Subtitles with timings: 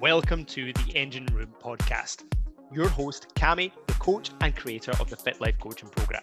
[0.00, 2.22] Welcome to the Engine Room podcast.
[2.72, 6.22] Your host, Cami, the coach and creator of the Fit Life Coaching Program.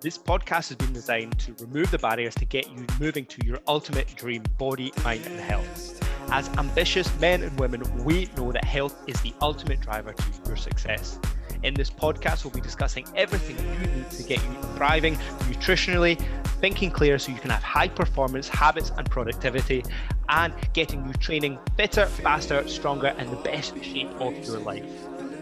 [0.00, 3.58] This podcast has been designed to remove the barriers to get you moving to your
[3.68, 6.02] ultimate dream body, mind, and health.
[6.30, 10.56] As ambitious men and women, we know that health is the ultimate driver to your
[10.56, 11.18] success.
[11.62, 15.14] In this podcast, we'll be discussing everything you need to get you thriving
[15.48, 16.20] nutritionally,
[16.60, 19.84] thinking clear so you can have high performance habits and productivity,
[20.28, 24.84] and getting you training fitter, faster, stronger, and the best shape of your life.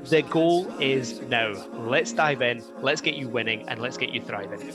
[0.04, 1.52] The goal is now.
[1.74, 4.72] Let's dive in, let's get you winning, and let's get you thriving.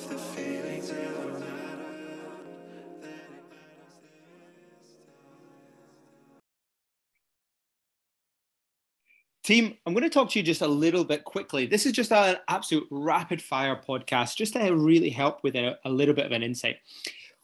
[9.46, 11.68] Team, I'm going to talk to you just a little bit quickly.
[11.68, 15.90] This is just an absolute rapid fire podcast, just to really help with a, a,
[15.92, 16.78] little bit of an insight.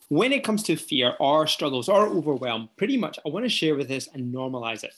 [0.10, 3.76] When it comes to fear or struggles or overwhelm, pretty much I want to share
[3.76, 4.96] with this and normalize it.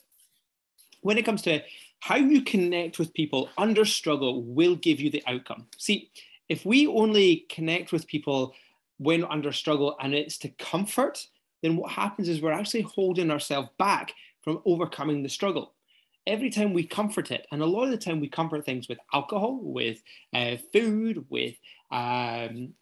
[1.01, 1.61] When it comes to
[1.99, 5.67] how you connect with people under struggle, will give you the outcome.
[5.77, 6.09] See,
[6.47, 8.55] if we only connect with people
[8.97, 11.27] when under struggle and it's to comfort,
[11.63, 15.72] then what happens is we're actually holding ourselves back from overcoming the struggle
[16.25, 18.97] every time we comfort it, and a lot of the time we comfort things with
[19.13, 20.01] alcohol, with
[20.33, 21.55] uh, food, with
[21.91, 22.73] um,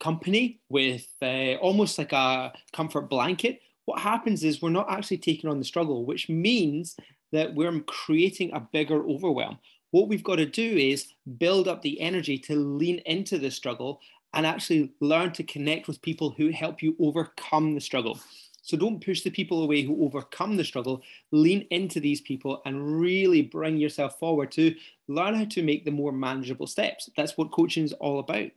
[0.00, 5.50] company, with uh, almost like a comfort blanket, what happens is we're not actually taking
[5.50, 6.96] on the struggle, which means
[7.32, 9.58] that we're creating a bigger overwhelm.
[9.90, 14.00] What we've got to do is build up the energy to lean into the struggle
[14.32, 18.18] and actually learn to connect with people who help you overcome the struggle.
[18.64, 21.02] So don't push the people away who overcome the struggle.
[21.32, 24.74] Lean into these people and really bring yourself forward to
[25.06, 27.10] learn how to make the more manageable steps.
[27.14, 28.50] That's what coaching is all about.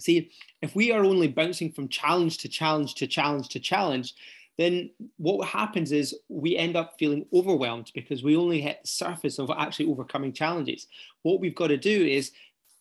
[0.00, 0.30] See,
[0.62, 4.14] if we are only bouncing from challenge to challenge to challenge to challenge,
[4.56, 9.38] then what happens is we end up feeling overwhelmed because we only hit the surface
[9.38, 10.86] of actually overcoming challenges.
[11.22, 12.32] What we've got to do is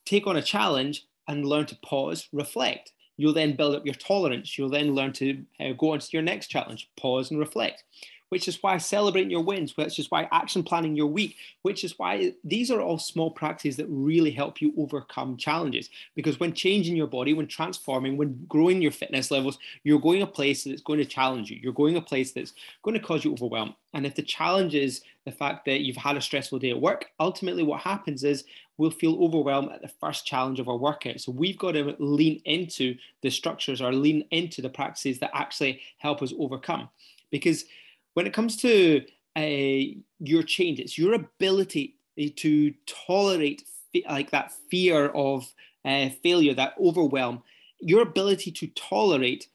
[0.06, 2.94] take on a challenge and learn to pause, reflect.
[3.20, 4.58] You'll then build up your tolerance.
[4.58, 7.84] You'll then learn to uh, go on to your next challenge, pause and reflect,
[8.30, 11.98] which is why celebrating your wins, which is why action planning your week, which is
[11.98, 15.90] why these are all small practices that really help you overcome challenges.
[16.16, 20.28] Because when changing your body, when transforming, when growing your fitness levels, you're going a
[20.28, 21.60] place that's going to challenge you.
[21.62, 22.54] You're going a place that's
[22.84, 23.76] going to cause you overwhelm.
[23.94, 27.06] And if the challenge is the fact that you've had a stressful day at work,
[27.20, 28.44] ultimately what happens is
[28.78, 31.20] we'll feel overwhelmed at the first challenge of our workout.
[31.20, 35.82] So we've got to lean into the structures or lean into the practices that actually
[35.98, 36.90] help us overcome.
[37.32, 37.66] Because
[38.14, 39.04] when it comes to
[39.36, 41.96] uh, your change, it's your ability
[42.36, 43.64] to tolerate
[44.10, 45.52] like that fear of
[45.86, 47.42] uh, failure, that overwhelm.
[47.80, 49.48] Your ability to tolerate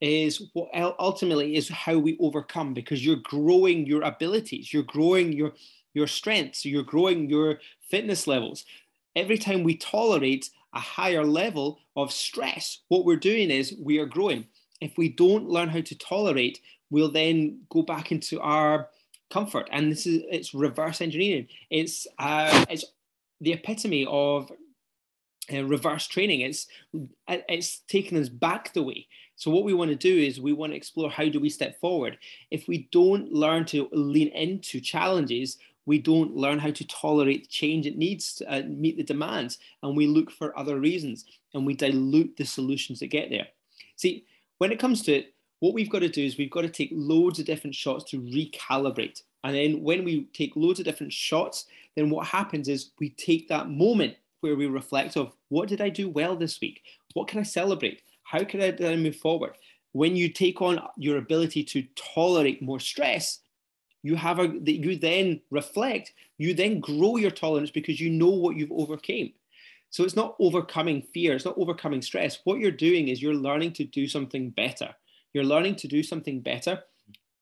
[0.00, 5.52] is what ultimately is how we overcome because you're growing your abilities, you're growing your
[5.92, 7.58] your strengths, you're growing your
[7.88, 8.64] fitness levels.
[9.16, 14.06] Every time we tolerate a higher level of stress, what we're doing is we are
[14.06, 14.46] growing.
[14.80, 16.60] If we don't learn how to tolerate,
[16.90, 18.88] we'll then go back into our
[19.30, 19.68] comfort.
[19.72, 21.48] And this is it's reverse engineering.
[21.70, 22.84] It's uh, it's
[23.40, 24.50] the epitome of
[25.52, 26.40] uh, reverse training.
[26.40, 26.66] It's
[27.28, 29.06] it's taking us back the way.
[29.36, 31.80] So what we want to do is we want to explore how do we step
[31.80, 32.18] forward.
[32.50, 37.86] If we don't learn to lean into challenges, we don't learn how to tolerate change
[37.86, 41.24] it needs to uh, meet the demands and we look for other reasons
[41.54, 43.48] and we dilute the solutions that get there
[43.96, 44.24] see
[44.58, 46.90] when it comes to it what we've got to do is we've got to take
[46.92, 49.22] loads of different shots to recalibrate.
[49.44, 51.66] And then when we take loads of different shots
[51.96, 55.88] then what happens is we take that moment where we reflect of what did i
[55.88, 56.82] do well this week?
[57.14, 58.02] What can i celebrate?
[58.22, 59.56] How can i, I move forward?
[59.92, 63.40] When you take on your ability to tolerate more stress
[64.02, 68.30] you have a that you then reflect you then grow your tolerance because you know
[68.30, 69.32] what you've overcame.
[69.90, 72.38] So it's not overcoming fear it's not overcoming stress.
[72.44, 74.94] What you're doing is you're learning to do something better
[75.32, 76.82] you're learning to do something better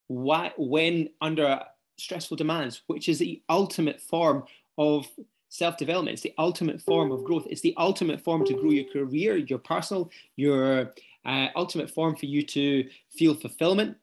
[0.08, 1.60] why, when under
[1.98, 4.44] stressful demands which is the ultimate form
[4.78, 5.06] of
[5.50, 6.12] self-development.
[6.12, 7.46] It's the ultimate form of growth.
[7.48, 10.92] It's the ultimate form to grow your career your personal your
[11.24, 13.96] uh, ultimate form for you to feel fulfillment.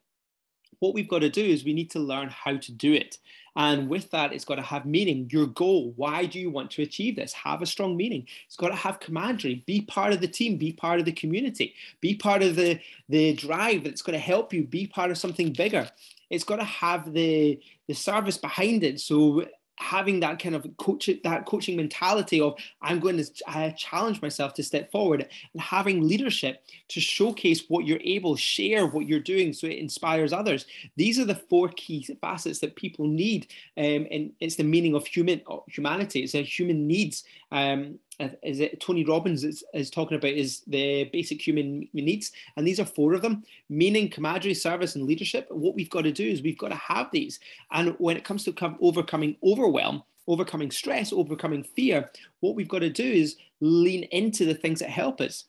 [0.80, 3.18] What we've got to do is we need to learn how to do it.
[3.56, 5.30] And with that, it's got to have meaning.
[5.32, 7.32] Your goal, why do you want to achieve this?
[7.34, 8.28] Have a strong meaning.
[8.48, 9.64] It's got to have camaraderie.
[9.66, 10.58] Be part of the team.
[10.58, 11.74] Be part of the community.
[12.02, 14.64] Be part of the, the drive that's going to help you.
[14.64, 15.90] Be part of something bigger.
[16.30, 19.00] It's got to have the, the service behind it.
[19.00, 19.46] So
[19.78, 24.54] having that kind of coach that coaching mentality of i'm going to I challenge myself
[24.56, 29.54] to step forward and having leadership to showcase what you're able share what you're doing
[29.54, 30.66] so it inspires others.
[30.96, 35.06] These are the four key facets that people need um, and it's the meaning of
[35.06, 36.22] human humanity.
[36.22, 41.06] It's a human needs um, is it Tony Robbins is, is talking about is the
[41.06, 45.48] basic human needs, and these are four of them: meaning, camaraderie, service, and leadership.
[45.50, 47.40] What we've got to do is we've got to have these.
[47.72, 52.10] And when it comes to overcoming overwhelm, overcoming stress, overcoming fear,
[52.40, 55.46] what we've got to do is lean into the things that help us.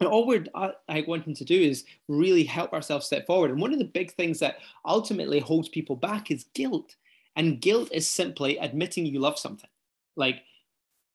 [0.00, 0.72] And all we're uh,
[1.06, 3.50] wanting to do is really help ourselves step forward.
[3.50, 6.96] And one of the big things that ultimately holds people back is guilt.
[7.34, 9.70] And guilt is simply admitting you love something.
[10.16, 10.42] Like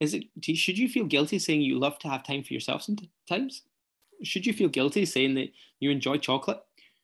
[0.02, 0.24] is it
[0.56, 3.62] should you feel guilty saying you love to have time for yourself sometimes?
[4.24, 6.60] Should you feel guilty saying that you enjoy chocolate?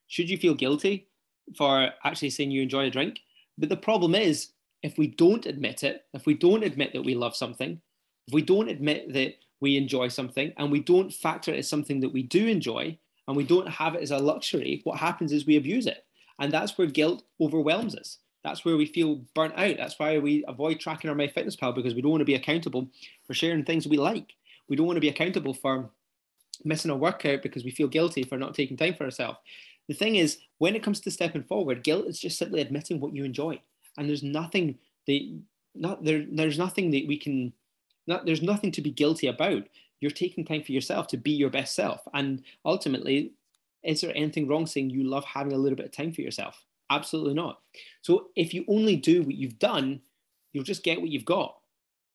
[0.08, 1.08] Should you feel guilty
[1.56, 3.20] for actually saying you enjoy a drink?
[3.58, 4.50] But the problem is,
[4.82, 7.80] if we don't admit it, if we don't admit that we love something,
[8.28, 12.00] if we don't admit that we enjoy something and we don't factor it as something
[12.00, 12.98] that we do enjoy
[13.28, 16.04] and we don't have it as a luxury, what happens is we abuse it.
[16.40, 18.18] And that's where guilt overwhelms us.
[18.48, 19.76] That's where we feel burnt out.
[19.78, 22.88] That's why we avoid tracking our MyFitnessPal because we don't want to be accountable
[23.26, 24.34] for sharing things we like.
[24.70, 25.90] We don't want to be accountable for
[26.64, 29.40] missing a workout because we feel guilty for not taking time for ourselves.
[29.90, 33.14] The thing is, when it comes to stepping forward, guilt is just simply admitting what
[33.14, 33.60] you enjoy,
[33.98, 34.78] and there's nothing
[35.08, 35.42] that
[35.76, 36.26] not there.
[36.30, 37.54] There's nothing that we can.
[38.06, 39.64] Not, there's nothing to be guilty about.
[40.00, 43.34] You're taking time for yourself to be your best self, and ultimately,
[43.84, 46.67] is there anything wrong saying you love having a little bit of time for yourself?
[46.90, 47.60] Absolutely not.
[48.02, 50.02] So if you only do what you've done,
[50.54, 51.56] you'll just get what you've got.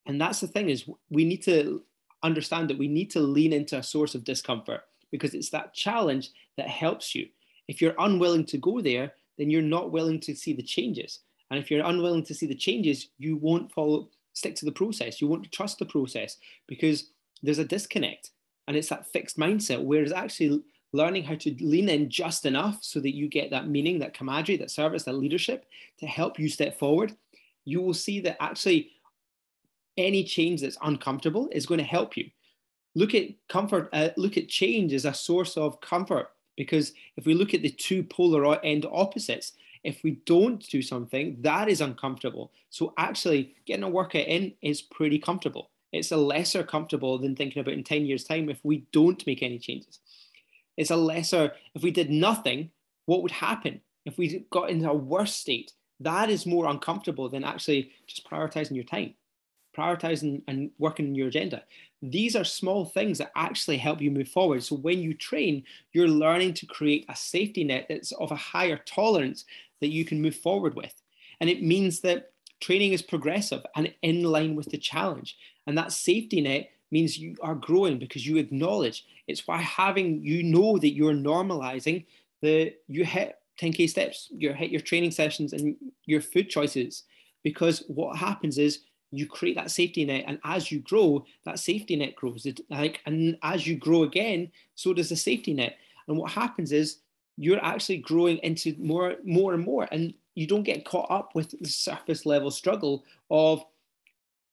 [0.07, 1.83] And that's the thing is we need to
[2.23, 4.81] understand that we need to lean into a source of discomfort
[5.11, 7.27] because it's that challenge that helps you.
[7.69, 11.21] If you're unwilling to go there, then you're not willing to see the changes.
[11.51, 15.21] And if you're unwilling to see the changes, you won't follow stick to the process.
[15.21, 17.11] You won't trust the process because
[17.43, 18.31] there's a disconnect.
[18.67, 19.83] And it's that fixed mindset.
[19.83, 23.99] Whereas actually learning how to lean in just enough so that you get that meaning,
[23.99, 25.67] that camaraderie, that service, that leadership
[25.99, 27.17] to help you step forward,
[27.65, 28.91] you will see that actually
[29.97, 32.31] any change that's uncomfortable is going to help you.
[32.95, 37.35] Look at comfort, uh, look at change as a source of comfort because if we
[37.35, 39.53] look at the two polar end opposites,
[39.85, 42.53] if we don't do something, that is uncomfortable.
[42.71, 45.71] So actually, getting a workout in is pretty comfortable.
[45.93, 49.43] It's a lesser comfortable than thinking about in 10 years' time if we don't make
[49.43, 50.01] any changes.
[50.77, 52.71] It's a lesser, if we did nothing,
[53.07, 53.81] what would happen?
[54.05, 58.75] If we got into a worse state, that is more uncomfortable than actually just prioritizing
[58.75, 59.15] your time,
[59.77, 61.63] prioritizing and working your agenda.
[62.03, 64.65] These are small things that actually help you move forward.
[64.65, 68.79] So when you train, you're learning to create a safety net that's of a higher
[68.79, 69.45] tolerance
[69.81, 70.95] that you can move forward with.
[71.41, 75.37] And it means that training is progressive and in line with the challenge.
[75.67, 79.07] And that safety net means you are growing because you acknowledge.
[79.27, 82.05] It's why having you know that you're normalizing
[82.43, 87.05] the you hit 10k steps, you hit your training sessions and your food choices.
[87.43, 88.81] Because what happens is
[89.11, 92.47] you create that safety net, and as you grow, that safety net grows.
[92.71, 95.77] Like, and as you grow again, so does the safety net.
[96.09, 96.99] And what happens is
[97.37, 101.55] you're actually growing into more, more and more, and you don't get caught up with
[101.61, 103.65] the surface level struggle of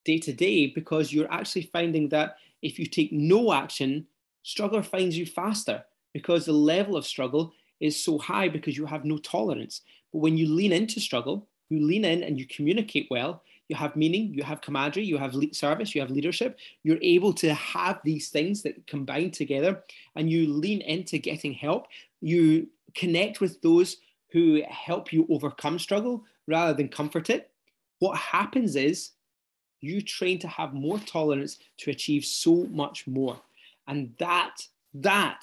[0.05, 4.05] day to day because you're actually finding that if you take no action,
[4.43, 9.05] struggle finds you faster because the level of struggle is so high because you have
[9.05, 9.81] no tolerance.
[10.11, 13.95] But when you lean into struggle, you lean in and you communicate well, you have
[13.95, 18.29] meaning, you have camaraderie, you have service, you have leadership, you're able to have these
[18.29, 19.83] things that combine together
[20.15, 21.87] and you lean into getting help.
[22.21, 23.97] You connect with those
[24.31, 27.51] who help you overcome struggle rather than comfort it.
[27.99, 29.11] What happens is
[29.81, 33.39] you train to have more tolerance to achieve so much more.
[33.87, 34.55] And that,
[34.93, 35.41] that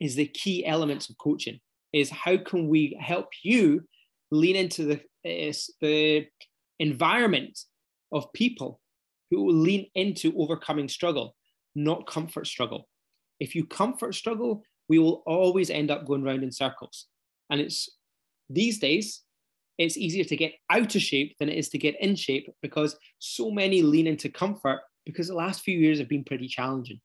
[0.00, 1.60] is the key elements of coaching
[1.92, 3.82] is how can we help you
[4.30, 4.94] lean into the,
[5.24, 6.26] uh, the
[6.78, 7.58] environment
[8.12, 8.80] of people
[9.30, 11.34] who will lean into overcoming struggle,
[11.74, 12.88] not comfort struggle.
[13.40, 17.06] If you comfort struggle, we will always end up going round in circles.
[17.50, 17.88] And it's
[18.48, 19.22] these days,
[19.78, 22.96] it's easier to get out of shape than it is to get in shape because
[23.18, 27.00] so many lean into comfort because the last few years have been pretty challenging.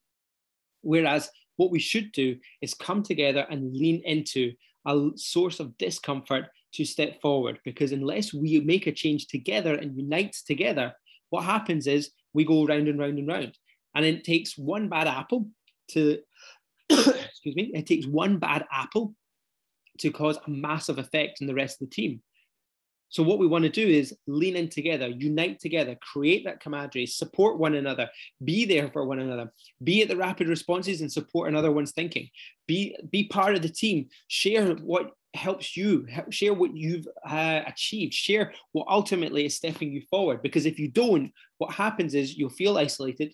[0.82, 4.54] Whereas what we should do is come together and lean into
[4.88, 9.96] a source of discomfort to step forward because unless we make a change together and
[9.96, 10.94] unite together,
[11.30, 13.58] what happens is we go round and round and round.
[13.96, 15.48] And it takes one bad apple
[15.92, 16.20] to,
[16.90, 19.14] excuse me, it takes one bad apple
[20.00, 22.22] to cause a massive effect in the rest of the team.
[23.10, 27.06] So what we want to do is lean in together, unite together, create that camaraderie,
[27.06, 28.10] support one another,
[28.44, 29.52] be there for one another,
[29.84, 32.30] be at the rapid responses and support another one's thinking.
[32.68, 34.10] Be be part of the team.
[34.30, 36.08] Share what helps you.
[36.30, 38.14] Share what you've uh, achieved.
[38.14, 40.42] Share what ultimately is stepping you forward.
[40.42, 43.34] Because if you don't, what happens is you'll feel isolated.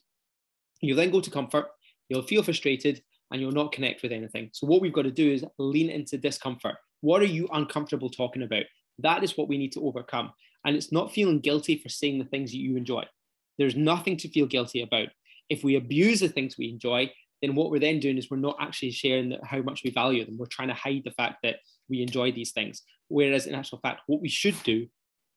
[0.81, 1.67] You'll then go to comfort.
[2.09, 4.49] You'll feel frustrated, and you'll not connect with anything.
[4.53, 6.75] So what we've got to do is lean into discomfort.
[7.01, 8.63] What are you uncomfortable talking about?
[9.01, 10.31] That is what we need to overcome.
[10.65, 13.05] And it's not feeling guilty for saying the things that you enjoy.
[13.57, 15.07] There's nothing to feel guilty about.
[15.49, 18.57] If we abuse the things we enjoy, then what we're then doing is we're not
[18.59, 20.37] actually sharing how much we value them.
[20.37, 21.57] We're trying to hide the fact that
[21.89, 22.83] we enjoy these things.
[23.07, 24.87] Whereas in actual fact, what we should do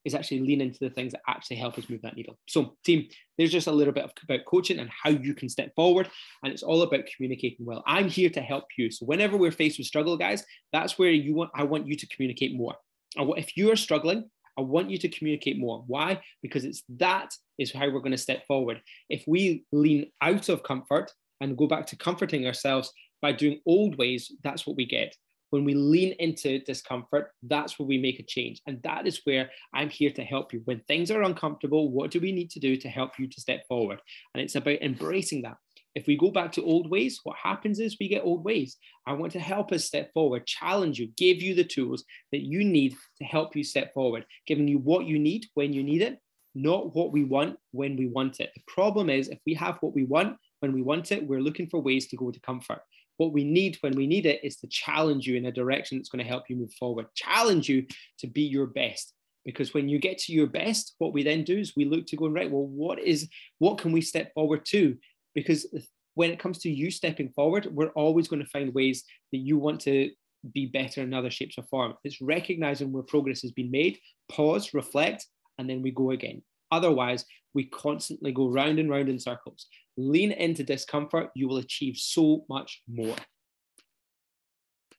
[0.04, 2.36] is actually lean into the things that actually help us move that needle.
[2.48, 5.72] So, team, there's just a little bit of, about coaching and how you can step
[5.76, 6.10] forward.
[6.42, 7.84] And it's all about communicating well.
[7.86, 8.90] I'm here to help you.
[8.90, 12.06] So, whenever we're faced with struggle, guys, that's where you want I want you to
[12.08, 12.74] communicate more
[13.16, 15.82] if you are struggling, I want you to communicate more.
[15.86, 16.20] Why?
[16.42, 18.82] Because it's that is how we're going to step forward.
[19.08, 23.96] If we lean out of comfort and go back to comforting ourselves by doing old
[23.96, 25.16] ways, that's what we get.
[25.50, 28.62] When we lean into discomfort, that's where we make a change.
[28.66, 30.62] And that is where I'm here to help you.
[30.64, 33.66] When things are uncomfortable, what do we need to do to help you to step
[33.68, 34.00] forward?
[34.34, 35.56] And it's about embracing that.
[35.94, 38.78] If we go back to old ways, what happens is we get old ways.
[39.06, 42.64] I want to help us step forward, challenge you, give you the tools that you
[42.64, 46.18] need to help you step forward, giving you what you need when you need it,
[46.54, 48.50] not what we want when we want it.
[48.54, 51.68] The problem is if we have what we want when we want it, we're looking
[51.68, 52.80] for ways to go to comfort.
[53.16, 56.08] What we need when we need it is to challenge you in a direction that's
[56.08, 57.86] going to help you move forward, challenge you
[58.20, 59.12] to be your best.
[59.44, 62.16] Because when you get to your best, what we then do is we look to
[62.16, 64.96] go, right, well, what is what can we step forward to?
[65.34, 65.66] Because
[66.14, 69.58] when it comes to you stepping forward, we're always going to find ways that you
[69.58, 70.10] want to
[70.52, 71.94] be better in other shapes or form.
[72.04, 73.98] It's recognizing where progress has been made,
[74.30, 75.26] pause, reflect,
[75.58, 76.42] and then we go again.
[76.70, 77.24] Otherwise,
[77.54, 79.66] we constantly go round and round in circles.
[79.96, 83.14] Lean into discomfort, you will achieve so much more.